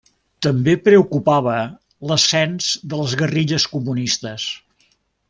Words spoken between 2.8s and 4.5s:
de les guerrilles comunistes.